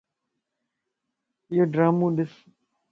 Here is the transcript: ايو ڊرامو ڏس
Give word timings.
ايو 1.51 1.63
ڊرامو 1.73 2.07
ڏس 2.15 2.33